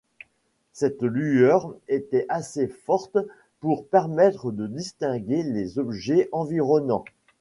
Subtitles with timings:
[0.73, 3.19] Cette lueur était assez forte
[3.59, 7.05] pour permettre de distinguer les objets environnants.